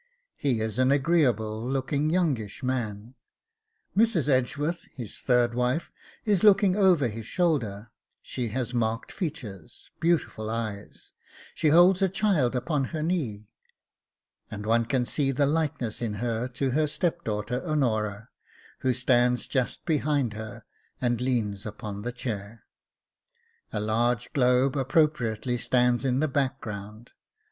He 0.35 0.61
is 0.61 0.79
an 0.79 0.91
agreeable 0.91 1.63
looking 1.69 2.09
youngish 2.09 2.63
man; 2.63 3.13
Mrs. 3.95 4.27
Edgeworth, 4.27 4.81
his 4.95 5.17
third 5.19 5.53
wife, 5.53 5.91
is 6.25 6.43
looking 6.43 6.75
over 6.75 7.07
his 7.07 7.27
shoulder; 7.27 7.91
she 8.19 8.47
has 8.47 8.73
marked 8.73 9.11
features, 9.11 9.91
beautiful 9.99 10.49
eyes, 10.49 11.13
she 11.53 11.67
holds 11.67 12.01
a 12.01 12.09
child 12.09 12.55
upon 12.55 12.85
her 12.85 13.03
knee, 13.03 13.51
and 14.49 14.65
one 14.65 14.85
can 14.85 15.05
see 15.05 15.29
the 15.29 15.45
likeness 15.45 16.01
in 16.01 16.15
her 16.15 16.47
to 16.47 16.71
her 16.71 16.87
step 16.87 17.23
daughter 17.23 17.63
Honora, 17.63 18.29
who 18.79 18.93
stands 18.93 19.47
just 19.47 19.85
behind 19.85 20.33
her 20.33 20.63
and 20.99 21.21
leans 21.21 21.67
against 21.67 22.03
the 22.05 22.11
chair. 22.11 22.63
A 23.71 23.79
large 23.79 24.33
globe 24.33 24.75
appropriately 24.75 25.59
stands 25.59 26.03
in 26.03 26.21
the 26.21 26.27
background. 26.27 27.11